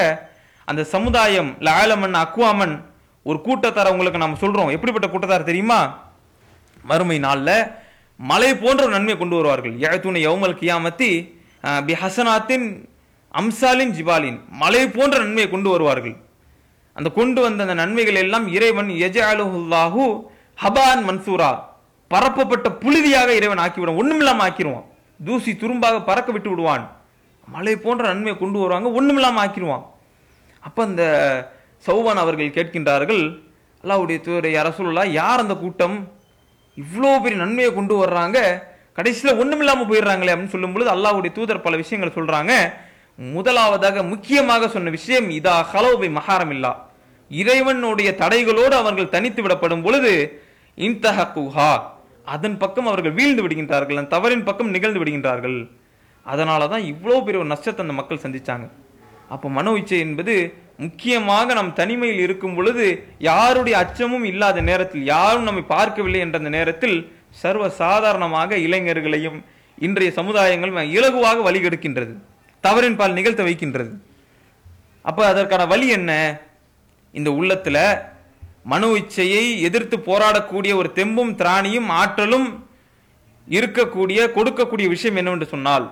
[0.71, 2.75] அந்த சமுதாயம் லாலமன் அக்குவாமன்
[3.29, 5.81] ஒரு கூட்டத்தார் அவங்களுக்கு நம்ம சொல்கிறோம் எப்படிப்பட்ட கூட்டத்தார் தெரியுமா?
[6.91, 7.57] மறுமை நாளில்
[8.31, 9.75] மலை போன்ற ஒரு நன்மை கொண்டு வருவார்கள்.
[9.85, 11.11] யஅத்துன யவுமல் கியாமத்தி
[11.87, 12.67] பி ஹசனாத்தின்
[13.41, 16.17] அம்சாலின் ஜிபாலின் மலை போன்ற நன்மையை கொண்டு வருவார்கள்.
[16.97, 20.05] அந்த கொண்டு வந்த அந்த நன்மைகள் எல்லாம் இறைவன் எஜாலுல்லாஹு
[20.65, 21.53] ஹபான் மன்சூரா.
[22.11, 24.87] பரப்பப்பட்ட புழுதியாக இறைவன் ஆக்கிவிடுவான் ஒன்றுமில்லாமல் ஆக்கிடுவான்
[25.21, 26.85] தூசி துரும்பாக பறக்க விட்டு விடுவான்.
[27.49, 28.89] மலை போன்ற நன்மையை கொண்டு வருவாங்க.
[28.99, 29.85] ஒன்றுமில்லாமல் ஆக்கிடுவான்
[30.63, 31.03] அப்போ அந்த
[31.85, 33.23] சௌவான் அவர்கள் கேட்கின்றார்கள்
[33.85, 35.97] அல்லாவுடைய தூரைய அரசுல்லா யார் அந்த கூட்டம்?
[36.79, 38.39] இவ்வளோ பெரிய நன்மையை கொண்டு வர்றாங்க.
[38.99, 42.53] கடைசியில் ஒன்றுமில்லாமல் போயிடுறாங்களே அப்படின்னு சொல்லும் பொழுது அல்லாஹ்வுடைய தூதர் பல விஷயங்கள் சொல்கிறாங்க
[43.19, 46.73] முதலாவதாக முக்கியமாக சொன்ன விஷயம் இதா ஹலோபை மகாரம் இல்லா
[47.31, 50.13] இறைவனுடைய தடைகளோடு அவர்கள் தனித்து விடப்படும் பொழுது
[50.79, 51.71] இன்தஹகுஹா.
[52.33, 55.59] அதன் பக்கம் அவர்கள் வீழ்ந்து விடுகின்றார்கள் அந்த தவறின் பக்கம் நிகழ்ந்து விடுகின்றார்கள்.
[56.27, 58.67] அதனால தான் இவ்வளோ பெரிய ஒரு நஷ்டத்தை அந்த மக்கள் சந்திச்சாங்க.
[59.35, 60.35] அப்போ மனோ இச்சை என்பது
[60.85, 62.85] முக்கியமாக நம் தனிமையில் இருக்கும் பொழுது
[63.29, 66.97] யாருடைய அச்சமும் இல்லாத நேரத்தில் யாரும் நம்மை பார்க்கவில்லை என்ற அந்த நேரத்தில்
[67.43, 69.39] சர்வ சாதாரணமாக இளைஞர்களையும்
[69.87, 72.15] இன்றைய சமுதாயங்கள் இலகுவாக வழிகெடுக்கின்றது
[72.65, 73.93] தவறின் பால் நிகழ்த்த வைக்கின்றது.
[75.05, 76.13] அப்போ அதற்கான வழி என்ன?
[77.15, 77.83] இந்த உள்ளத்தில்
[78.65, 82.67] மனு இச்சையை எதிர்த்து போராடக்கூடிய ஒரு தெம்பும் திராணியும் ஆற்றலும்
[83.49, 85.87] இருக்கக்கூடிய கொடுக்கக்கூடிய விஷயம் என்னவென்று சொன்னால்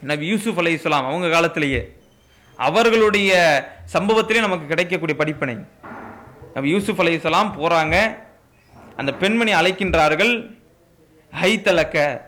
[0.00, 1.98] நபி யூசுப் அலைஹிஸ்ஸலாம் அவங்க காலத்திலேயே
[2.56, 3.30] அவர்களுடைய
[3.92, 5.56] சம்பவத்திலே நமக்கு கிடைக்கக்கூடிய படிப்பினை.
[6.54, 8.16] நபி யூசுப் இஸ்ஸலாம் போகிறாங்க
[8.96, 10.50] அந்த பெண்மணி அழைக்கின்றார்கள்
[11.32, 12.20] ஹை தலக்க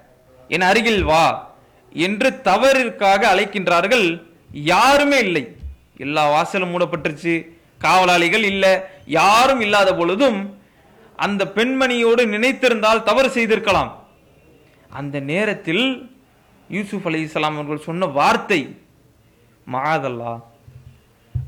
[0.48, 1.56] என் அருகில் வா
[1.92, 5.56] என்று தவறிற்காக அழைக்கின்றார்கள் யாருமே இல்லை.
[5.96, 8.80] எல்லா வாசலும் மூடப்பட்டுருச்சு காவலாளிகள் இல்லை
[9.16, 10.38] யாரும் இல்லாத பொழுதும்
[11.26, 13.90] அந்த பெண்மணியோடு நினைத்திருந்தால் தவறு செய்திருக்கலாம்.
[15.00, 15.84] அந்த நேரத்தில்
[16.76, 18.60] யூசுப் அலைஹிஸ்ஸலாம் அவர்கள் சொன்ன வார்த்தை
[19.72, 20.32] மாதல்லா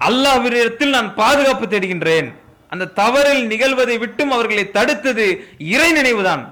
[0.09, 2.29] அல்லாவிடத்தில் நான் பாதுகாப்பு தேடுகின்றேன்.
[2.73, 5.27] அந்த தவறில் நிகழ்வதை விட்டும் அவர்களை தடுத்தது
[5.75, 6.43] இறை நினைவுதான்.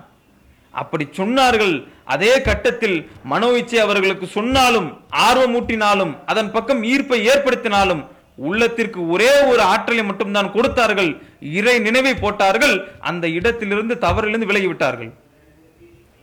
[0.70, 1.74] அப்படி சொன்னார்கள்.
[2.14, 4.88] அதே கட்டத்தில் மனோ இச்சை அவர்களுக்கு சொன்னாலும்
[5.28, 8.02] ஆர்வமூட்டினாலும் அதன் பக்கம் ஈர்ப்பை ஏற்படுத்தினாலும்
[8.46, 11.10] உள்ளத்திற்கு ஒரே ஒரு ஆற்றலை மட்டும்தான் கொடுத்தார்கள்.
[11.58, 12.74] இறை நினைவை போட்டார்கள்.
[13.10, 15.10] அந்த இடத்திலிருந்து தவறிலிருந்து விலகி விட்டார்கள்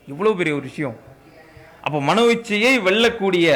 [0.08, 0.96] இவ்வளவு பெரிய ஒரு விஷயம்.
[1.86, 3.48] அப்போ மனோ இச்சையை வெல்லக்கூடிய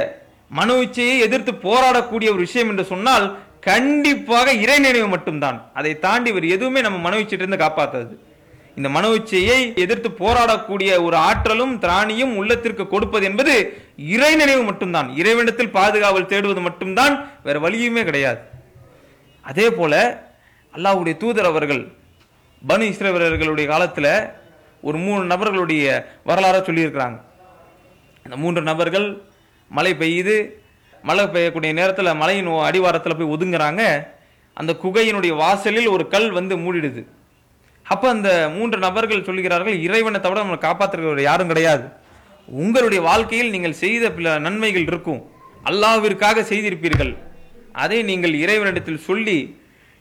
[0.58, 3.28] மனோ இச்சையை எதிர்த்து போராடக்கூடிய ஒரு விஷயம் என்று சொன்னால்
[3.70, 5.58] கண்டிப்பாக இறை நினைவு மட்டும்தான்.
[5.80, 8.14] அதை தாண்டி வேறு எதுவுமே நம்ம மனோ இச்சையிலிருந்து காப்பாற்றாது
[8.80, 13.54] இந்த மன உச்சியை எதிர்த்து போராடக்கூடிய ஒரு ஆற்றலும் திராணியும் உள்ளத்திற்கு கொடுப்பது என்பது
[14.14, 15.08] இறை நினைவு மட்டும்தான்.
[15.22, 17.16] இறைவனிடத்தில் பாதுகாவல் தேடுவது மட்டும்தான்
[17.46, 18.40] வேற வழியுமே கிடையாது.
[19.50, 19.94] அதே போல
[20.76, 21.82] அல்லாஹ்வுடைய தூதர் அவர்கள்
[22.70, 24.12] பனு இஸ்ரவேலர்களுடைய காலத்தில்
[24.88, 25.86] ஒரு மூணு நபர்களுடைய
[26.30, 27.20] வரலாறாக சொல்லியிருக்கிறாங்க.
[28.24, 29.08] அந்த மூன்று நபர்கள்
[29.78, 30.40] மழை பெய்யுது
[31.10, 33.84] மழை பெய்யக்கூடிய நேரத்தில் மலையின் அடிவாரத்தில் போய் ஒதுங்குறாங்க.
[34.54, 37.04] அந்த குகையினுடைய வாசலில் ஒரு கல் வந்து மூடிடுது.
[37.94, 41.86] அப்போ அந்த மூன்று நபர்கள் சொல்லுகிறார்கள் இறைவனை தவிர நம்மளை காப்பாற்றுகிறவர் யாரும் கிடையாது.
[42.48, 45.22] உங்களுடைய வாழ்க்கையில் நீங்கள் செய்த பல நன்மைகள் இருக்கும்.
[45.70, 47.14] அல்லாவிற்காக செய்திருப்பீர்கள்.
[47.84, 49.38] அதை நீங்கள் இறைவனிடத்தில் சொல்லி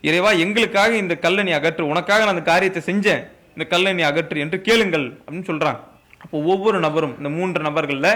[0.05, 3.22] இறைவா எங்களுக்காக இந்த கல்லை நீ அகற்று உனக்காக நான் அந்த காரியத்தை செஞ்சேன்
[3.55, 5.81] இந்த கல்லை நீ அகற்று என்று கேளுங்கள் அப்படின்னு சொல்கிறாங்க
[6.24, 8.12] அப்போ ஒவ்வொரு நபரும் இந்த மூன்று நபர்களில்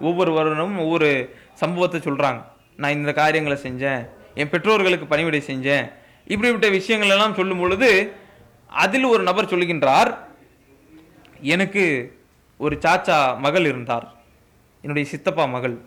[0.00, 1.08] ஒவ்வொரு வருடமும் ஒவ்வொரு
[1.54, 2.40] சம்பவத்தை சொல்கிறாங்க
[2.76, 4.02] நான் இந்த காரியங்களை செஞ்சேன்
[4.40, 5.86] என் பெற்றோர்களுக்கு பணிவிடை செஞ்சேன்
[6.26, 7.90] இப்படிப்பட்ட விஷயங்கள் எல்லாம் சொல்லும் பொழுது
[8.72, 10.16] அதில் ஒரு நபர் சொல்லுகின்றார்
[11.40, 12.18] எனக்கு
[12.58, 14.12] ஒரு சாச்சா மகள் இருந்தார்.
[14.80, 15.80] என்னுடைய சித்தப்பா மகள்.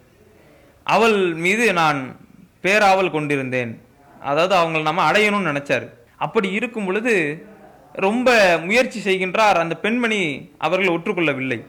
[0.84, 2.18] அவள் மீது நான்
[2.64, 3.82] பேராவல் கொண்டிருந்தேன்.
[4.20, 5.90] அதாவது அவங்கள நம்ம அடையணும்னு நினச்சார்.
[6.16, 7.46] அப்படி இருக்கும் பொழுது
[7.94, 11.66] ரொம்ப முயற்சி செய்கின்றார் அந்த பெண்மணி அவர்கள் ஒற்றுக்கொள்ளவில்லை.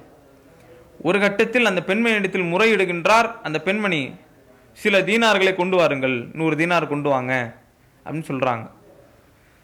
[1.02, 3.34] ஒரு கட்டத்தில் அந்த பெண்மணியிடத்தில் முறையிடுகின்றார்.
[3.42, 4.14] அந்த பெண்மணி
[4.72, 6.26] சில தீனார்களை கொண்டு வாருங்கள்.
[6.32, 7.54] நூறு தீனார் கொண்டு வாங்க.
[8.04, 8.70] அப்படின்னு சொல்கிறாங்க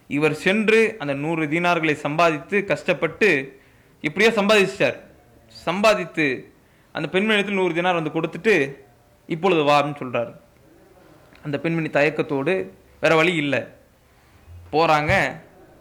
[0.07, 3.29] இவர் சென்று அந்த நூறு தீனார்களை சம்பாதித்து கஷ்டப்பட்டு
[4.01, 4.99] இப்படியே சம்பாதிச்சிட்டார்.
[5.67, 6.27] சம்பாதித்து
[6.93, 8.55] அந்த பெண்மணியத்தில் நூறு தினார் வந்து கொடுத்துட்டு
[9.29, 10.33] இப்பொழுது வான்னு சொல்கிறார்
[11.45, 12.55] அந்த பெண்மணி தயக்கத்தோடு
[13.01, 13.61] வேற வழி இல்லை.
[14.73, 15.13] போகிறாங்க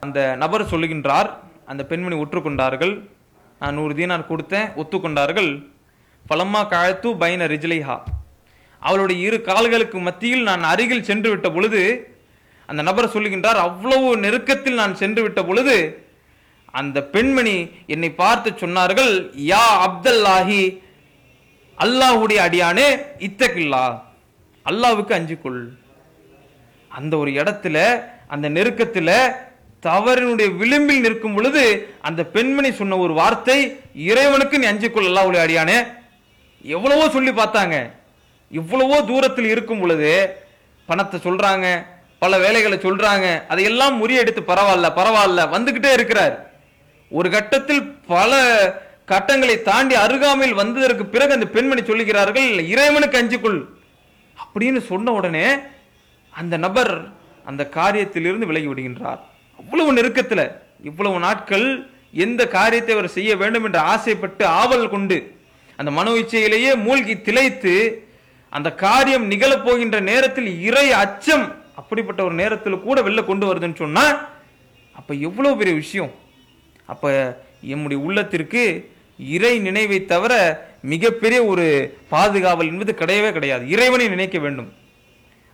[0.05, 1.29] அந்த நபர் சொல்லுகின்றார்
[1.71, 2.93] அந்த பெண்மணி ஒற்றுக்கொண்டார்கள்.
[3.59, 5.51] நான் நூறு தீனார் கொடுத்தேன் ஒத்துக்கொண்டார்கள்.
[6.29, 7.97] பலம்மா காழ்த்து பைன ரிஜிலைஹா.
[8.81, 11.81] அவளுடைய இரு கால்களுக்கு மத்தியில் நான் அருகில் சென்று விட்ட பொழுது
[12.71, 15.75] அந்த நபர் சொல்லுகின்றார் அவ்வளவு நெருக்கத்தில் நான் சென்று விட்ட பொழுது
[16.73, 17.55] அந்த பெண்மணி
[17.87, 19.13] என்னை பார்த்து சொன்னார்கள்
[19.47, 20.61] யா அப்தல்லாஹி
[21.77, 22.87] அல்லாஹ்வுடைய அடியானே
[23.19, 23.85] இத்தகில்லா
[24.65, 25.61] அல்லாஹ்வுக்கு அஞ்சுக்கொள்
[26.91, 27.77] அந்த ஒரு இடத்துல
[28.27, 29.13] அந்த நெருக்கத்தில்
[29.83, 31.63] தவறினுடைய விளிம்பில் நிற்கும் பொழுது
[32.01, 33.57] அந்த பெண்மணி சொன்ன ஒரு வார்த்தை
[34.09, 35.77] இறைவனுக்கு நீ அஞ்சுக்கொள் அல்லாஹுடைய அடியானே.
[36.65, 37.75] எவ்வளவோ சொல்லி பார்த்தாங்க.
[38.51, 40.11] இவ்வளவோ தூரத்தில் இருக்கும் பொழுது
[40.89, 41.67] பணத்தை சொல்றாங்க
[42.21, 43.27] பல வேலைகளை சொல்றாங்க.
[43.51, 46.35] அதையெல்லாம் முறியடித்து பரவாயில்ல பரவாயில்ல வந்துகிட்டே இருக்கிறார்.
[47.11, 48.31] ஒரு கட்டத்தில் பல
[49.11, 53.59] கட்டங்களை தாண்டி அருகாமையில் வந்ததற்கு பிறகு அந்த பெண்மணி சொல்லுகிறார்கள் இறைவனுக்கு அஞ்சுக்குள்
[54.37, 55.47] அப்படின்னு சொன்ன உடனே
[56.33, 56.93] அந்த நபர்
[57.49, 59.21] அந்த காரியத்திலிருந்து விலகி விடுகின்றார்.
[59.59, 60.45] அவ்வளவு நெருக்கத்தில்
[60.89, 61.67] இவ்வளவு நாட்கள்
[62.25, 65.17] எந்த காரியத்தை அவர் செய்ய வேண்டும் என்று ஆசைப்பட்டு ஆவல் கொண்டு
[65.79, 67.73] அந்த மனோ இச்சையிலேயே மூழ்கி திளைத்து
[68.53, 74.29] அந்த காரியம் நிகழப்போகின்ற நேரத்தில் இறை அச்சம் அப்படிப்பட்ட ஒரு நேரத்தில் கூட வெளில கொண்டு வருதுன்னு சொன்னால்
[74.93, 76.11] அப்போ எவ்வளோ பெரிய விஷயம்?
[76.85, 77.09] அப்போ
[77.63, 80.33] எம்முடைய உள்ளத்திற்கு இறை நினைவை தவிர
[80.81, 83.69] மிகப்பெரிய ஒரு பாதுகாவல் என்பது கிடையவே கிடையாது.
[83.69, 84.73] இறைவனை நினைக்க வேண்டும்.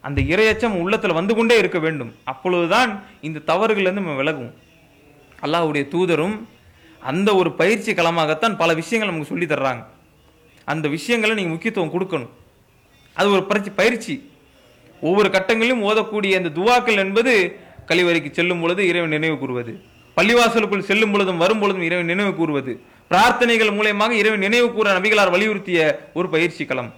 [0.02, 2.16] அந்த இறையச்சம் உள்ளத்தில் வந்து கொண்டே இருக்க வேண்டும்.
[2.24, 4.54] அப்பொழுதுதான் இந்த தவறுகள்லேருந்து நம்ம விலகும்.
[5.42, 6.38] அல்லாஹுடைய தூதரும்
[7.00, 9.84] அந்த ஒரு பயிற்சி களமாகத்தான் பல விஷயங்கள் நமக்கு சொல்லி தர்றாங்க.
[10.66, 12.34] அந்த விஷயங்களை நீங்கள் முக்கியத்துவம் கொடுக்கணும்.
[13.14, 14.32] அது ஒரு பயிற்சி பயிற்சி.
[15.02, 19.82] ஒவ்வொரு கட்டங்களிலும் ஓதக்கூடிய அந்த துவாக்கள் என்பது கழிவறைக்கு செல்லும் பொழுது இறைவன் நினைவு கூறுவது.
[20.18, 22.82] பள்ளிவாசலுக்குள் செல்லும் பொழுதும் வரும் பொழுதும் இறைவன் நினைவு கூறுவது.
[23.12, 26.94] பிரார்த்தனைகள் மூலயமாக இறைவன் நினைவு கூற நபிகளார் வலியுறுத்திய ஒரு பயிற்சி களம்.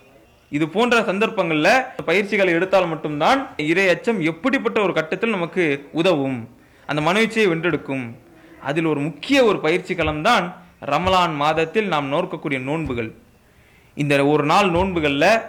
[0.49, 1.69] இது போன்ற சந்தர்ப்பங்கள்ல
[2.05, 6.49] பயிற்சிகளை எடுத்தால் மட்டும்தான் இறை அச்சம் எப்படிப்பட்ட ஒரு கட்டத்தில் நமக்கு உதவும்.
[6.85, 8.15] அந்த மனோச்சையை வென்றெடுக்கும்.
[8.61, 10.45] அதில் ஒரு முக்கிய ஒரு பயிற்சி களம் தான்
[10.85, 13.11] ரமலான் மாதத்தில் நாம் நோக்கக்கூடிய நோன்புகள்.
[13.93, 15.41] இந்த ஒரு நாள் நோன்புகளில்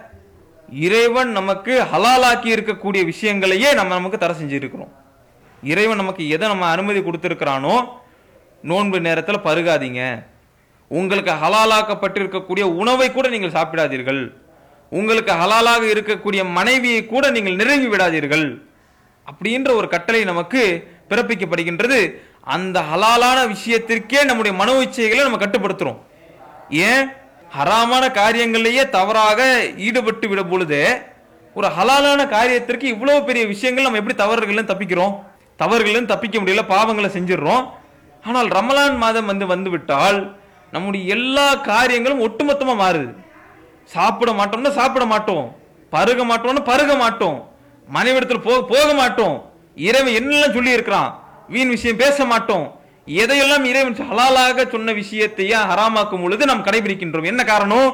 [0.71, 4.91] இறைவன் நமக்கு ஹலாலாக்கி இருக்கக்கூடிய விஷயங்களையே நம்ம நமக்கு தடை செஞ்சுருக்கிறோம்.
[5.63, 7.87] இறைவன் நமக்கு எதை நம்ம அனுமதி கொடுத்துருக்கிறானோ
[8.61, 10.23] நோன்பு நேரத்தில் பருகாதீங்க.
[10.87, 14.33] உங்களுக்கு ஹலாலாக்கப்பட்டிருக்கக்கூடிய உணவை கூட நீங்கள் சாப்பிடாதீர்கள்.
[14.89, 18.61] உங்களுக்கு ஹலாலாக இருக்கக்கூடிய மனைவியை கூட நீங்கள் நிறைவு விடாதீர்கள்.
[19.31, 22.15] அப்படின்ற ஒரு கட்டளை நமக்கு பிறப்பிக்கப்படுகின்றது.
[22.41, 25.99] அந்த ஹலாலான விஷயத்திற்கே நம்முடைய மனோ இச்சைகளை நம்ம கட்டுப்படுத்துகிறோம்
[26.69, 27.09] ஏன்?
[27.55, 31.01] ஹராமான காரியங்களிலேயே தவறாக ஈடுபட்டு விட பொழுது
[31.53, 35.19] ஒரு ஹலாலான காரியத்திற்கு இவ்வளோ பெரிய விஷயங்கள் நம்ம எப்படி தவறுகள் தப்பிக்கிறோம்?
[35.55, 37.69] தவறுகள் தப்பிக்க முடியல பாவங்களை செஞ்சிடுறோம்.
[38.23, 40.37] ஆனால் ரமலான் மாதம் வந்து வந்துவிட்டால்
[40.71, 43.13] நம்முடைய எல்லா காரியங்களும் ஒட்டுமொத்தமாக மாறுது.
[43.85, 45.55] சாப்பிட மாட்டோம்னா சாப்பிட மாட்டோம்.
[45.89, 47.49] பருக மாட்டோம்னா பருக மாட்டோம்.
[47.87, 49.51] மனைவிடத்தில் போக போக மாட்டோம்.
[49.75, 51.09] இறைவன் என்னெல்லாம் சொல்லி இருக்கிறான்
[51.47, 52.80] வீண் விஷயம் பேச மாட்டோம்.
[53.19, 57.29] எதையெல்லாம் இறைவன் ஹலாலாக சொன்ன விஷயத்தையே ஹராமாக்கும் பொழுது நாம் கடைபிடிக்கின்றோம்?
[57.31, 57.89] என்ன காரணம்?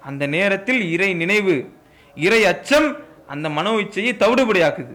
[0.00, 1.54] அந்த நேரத்தில் இறை நினைவு
[2.16, 2.88] இறை அச்சம்
[3.26, 4.94] அந்த மனோ இச்சையை தவிடுபடியாக்குது.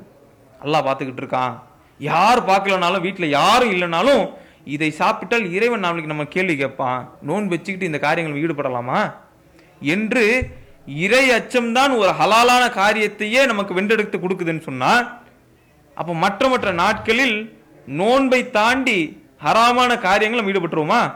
[0.63, 1.53] அல்லாஹ் பார்த்துக்கிட்டு இருக்கான்.
[1.99, 4.23] யார் பார்க்கலனாலும் வீட்டில் யாரும் இல்லைனாலும்
[4.63, 6.99] இதை சாப்பிட்டால் இறைவன் நாளைக்கு நம்ம கேள்வி கேட்பான்.
[7.21, 9.01] நோன்பு வச்சுக்கிட்டு இந்த காரியங்கள் ஈடுபடலாமா?
[9.95, 10.25] என்று
[10.85, 15.05] இறை அச்சம்தான் ஒரு ஹலாலான காரியத்தையே நமக்கு வென்றெடுத்து கொடுக்குதுன்னு சொன்னால்
[15.97, 17.37] அப்போ மற்ற மற்ற நாட்களில்
[17.99, 18.99] நோன்பை தாண்டி
[19.41, 21.13] ஹராமான காரியங்களும் ஈடுபட்டுருவோமா?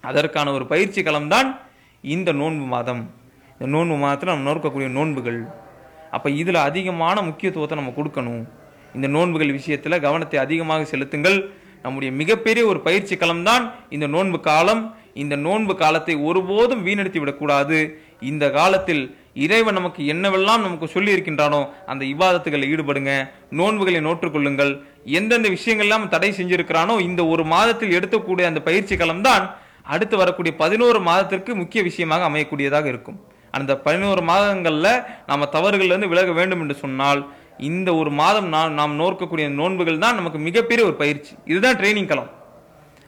[0.00, 1.56] அதற்கான ஒரு பயிற்சி களம்தான்
[2.00, 3.10] இந்த நோன்பு மாதம்.
[3.52, 5.46] இந்த நோன்பு மாதத்தில் நம்ம நோக்கக்கூடிய நோன்புகள்.
[6.10, 8.42] அப்போ இதில் அதிகமான முக்கியத்துவத்தை நம்ம கொடுக்கணும்.
[8.94, 11.50] இந்த நோன்புகள் விஷயத்தில் கவனத்தை அதிகமாக செலுத்துங்கள்.
[11.82, 14.96] நம்முடைய மிகப்பெரிய ஒரு பயிற்சி களம்தான் இந்த நோன்பு காலம்.
[15.14, 21.60] இந்த நோன்பு காலத்தை ஒருபோதும் வீணடித்து விடக்கூடாது இந்த காலத்தில் இறைவன் நமக்கு என்னவெல்லாம் நமக்கு சொல்லி இருக்கின்றானோ
[21.92, 23.12] அந்த இபாதத்துகளில் ஈடுபடுங்க
[23.60, 24.72] நோன்புகளை நோற்றுக்கொள்ளுங்கள்.
[25.18, 29.46] எந்தெந்த விஷயங்கள்லாம் தடை செஞ்சிருக்கிறானோ இந்த ஒரு மாதத்தில் எடுக்கக்கூடிய அந்த பயிற்சி காலம்தான்
[29.94, 33.18] அடுத்து வரக்கூடிய பதினோரு மாதத்திற்கு முக்கிய விஷயமாக அமையக்கூடியதாக இருக்கும்.
[33.58, 34.92] அந்த பதினோரு மாதங்களில்
[35.28, 37.20] நாம் தவறுகள்லேருந்து விலக வேண்டும் என்று சொன்னால்
[37.70, 41.32] இந்த ஒரு மாதம் நாம் நாம் நோக்கக்கூடிய நோன்புகள் தான் நமக்கு மிகப்பெரிய ஒரு பயிற்சி.
[41.52, 42.32] இதுதான் ட்ரைனிங் களம்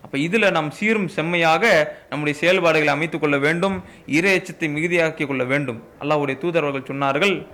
[0.09, 1.64] அப்போ இதில் நாம் சீரும் செம்மையாக
[2.11, 5.83] நம்முடைய செயல்பாடுகளை அமைத்துக் கொள்ள வேண்டும் இரையச்சத்தை மிகுதியாக்கிக் கொள்ள வேண்டும்.
[6.01, 7.47] அல்லாவுடைய தூதரவர்கள் சொன்னார்கள்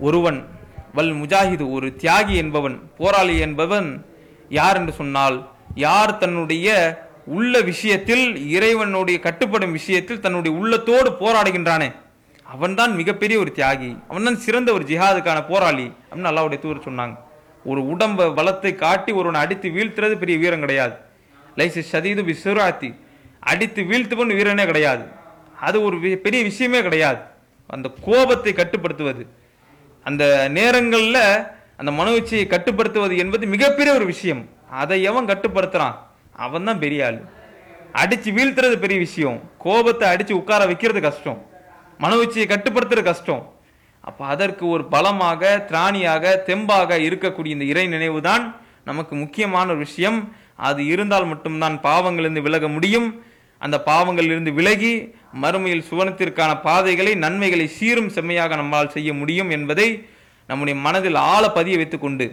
[0.00, 0.48] ஒருவன்
[0.94, 4.06] வல் முஜாஹிது ஒரு தியாகி என்பவன் போராளி என்பவன்
[4.48, 6.68] யார் என்று சொன்னால் யார் தன்னுடைய
[7.24, 11.92] உள்ள விஷயத்தில் இறைவனுடைய கட்டுப்படும் விஷயத்தில் தன்னுடைய உள்ளத்தோடு போராடுகின்றானே?
[12.42, 14.02] அவன்தான் மிகப்பெரிய ஒரு தியாகி.
[14.08, 17.16] அவன்தான் சிறந்த ஒரு ஜிஹாதுக்கான போராளி அப்படின்னு அல்லாவுடைய தூதர் சொன்னாங்க.
[17.64, 21.10] ஒரு உடம்பை வளத்தை காட்டி ஒருவனை அடித்து வீழ்த்துறது பெரிய வீரம் கிடையாது.
[21.56, 23.00] லைசு ஷதீது பிசுராத்தி
[23.40, 25.04] அடித்து வீழ்த்துவன் வீரனே கிடையாது.
[25.60, 27.20] அது ஒரு வி- பெரிய விஷயமே கிடையாது.
[27.66, 29.26] அந்த கோபத்தை கட்டுப்படுத்துவது.
[30.04, 31.42] அந்த நேரங்களில்
[31.76, 34.48] அந்த மனோச்சியை கட்டுப்படுத்துவது என்பது மிகப்பெரிய ஒரு விஷயம்.
[34.70, 35.94] அதை எவன் கட்டுப்படுத்துறான்?
[36.32, 37.22] அவன் தான் பெரிய ஆள்.
[37.92, 39.50] அடித்து வீழ்த்துறது பெரிய விஷயம்.
[39.58, 41.46] கோபத்தை அடித்து உட்கார வைக்கிறது கஷ்டம்.
[42.00, 43.52] மனோச்சியை கட்டுப்படுத்துறது கஷ்டம்.
[44.00, 50.36] அப்போ அதற்கு ஒரு பலமாக திராணியாக தெம்பாக இருக்கக்கூடிய இந்த இறை நினைவு தான் நமக்கு முக்கியமான ஒரு விஷயம்.
[50.58, 53.08] அது இருந்தால் மட்டும்தான் பாவங்களிலிருந்து விலக முடியும்.
[53.60, 54.94] அந்த பாவங்களிலிருந்து விலகி
[55.42, 59.88] மறுமையில் சுவனத்திற்கான பாதைகளை நன்மைகளை சீரும் செம்மையாக நம்மால் செய்ய முடியும் என்பதை
[60.48, 62.26] நம்முடைய மனதில் ஆழ பதிய வைத்துக்கொண்டு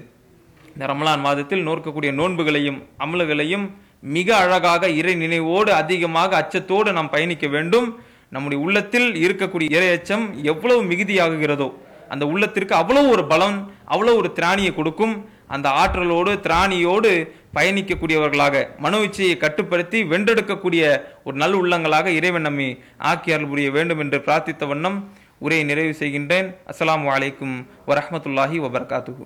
[0.73, 3.65] இந்த ரமலான் மாதத்தில் நோக்கக்கூடிய நோன்புகளையும் அமல்களையும்
[4.15, 7.87] மிக அழகாக இறை நினைவோடு அதிகமாக அச்சத்தோடு நாம் பயணிக்க வேண்டும்.
[8.35, 11.67] நம்முடைய உள்ளத்தில் இருக்கக்கூடிய இறை அச்சம் எவ்வளவு மிகுதியாகுகிறதோ
[12.13, 13.57] அந்த உள்ளத்திற்கு அவ்வளோ ஒரு பலம்
[13.93, 15.15] அவ்வளோ ஒரு திராணியை கொடுக்கும்.
[15.55, 17.11] அந்த ஆற்றலோடு திராணியோடு
[17.57, 20.83] பயணிக்கக்கூடியவர்களாக மனோச்சையை கட்டுப்படுத்தி வென்றெடுக்கக்கூடிய
[21.23, 22.69] ஒரு நல் உள்ளங்களாக இறைவன் நம்மை
[23.11, 24.99] ஆக்கி அருள் புரிய வேண்டும் என்று பிரார்த்தித்த வண்ணம்
[25.45, 26.47] உரையை நிறைவு செய்கின்றேன்.
[26.71, 27.57] அஸ்ஸலாமு அலைக்கும்
[27.87, 29.25] வரமத்துல்லாஹி வபர்காத்துஹு.